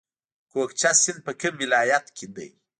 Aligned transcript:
کوکچه 0.51 0.91
سیند 1.01 1.19
په 1.25 1.31
کوم 1.39 1.53
ولایت 1.61 2.05
کې 2.17 2.27
دی؟ 2.35 2.49